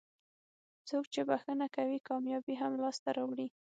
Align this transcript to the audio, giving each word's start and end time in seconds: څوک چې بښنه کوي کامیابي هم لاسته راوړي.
څوک 0.87 1.05
چې 1.13 1.21
بښنه 1.29 1.67
کوي 1.75 1.97
کامیابي 2.09 2.55
هم 2.61 2.71
لاسته 2.83 3.09
راوړي. 3.17 3.47